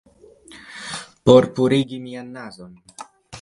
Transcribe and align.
Por 1.25 1.43
purigi 1.59 1.99
mian 2.07 2.33
nazon. 2.39 2.73